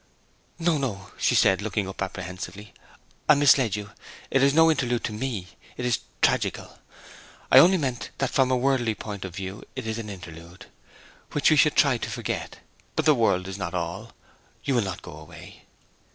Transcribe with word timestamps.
'No, 0.57 0.79
no!' 0.79 1.11
she 1.19 1.35
said, 1.35 1.61
looking 1.61 1.87
up 1.87 2.01
apprehensively. 2.01 2.73
'I 3.29 3.35
misled 3.35 3.75
you. 3.75 3.91
It 4.31 4.41
is 4.41 4.51
no 4.51 4.71
interlude 4.71 5.03
to 5.03 5.13
me, 5.13 5.49
it 5.77 5.85
is 5.85 5.99
tragical. 6.23 6.79
I 7.51 7.59
only 7.59 7.77
meant 7.77 8.09
that 8.17 8.31
from 8.31 8.49
a 8.49 8.57
worldly 8.57 8.95
point 8.95 9.25
of 9.25 9.35
view 9.35 9.61
it 9.75 9.85
is 9.85 9.99
an 9.99 10.09
interlude, 10.09 10.65
which 11.33 11.51
we 11.51 11.55
should 11.55 11.75
try 11.75 11.99
to 11.99 12.09
forget. 12.09 12.61
But 12.95 13.05
the 13.05 13.13
world 13.13 13.47
is 13.47 13.59
not 13.59 13.75
all. 13.75 14.13
You 14.63 14.73
will 14.73 14.81
not 14.81 15.03
go 15.03 15.15
away?' 15.15 15.65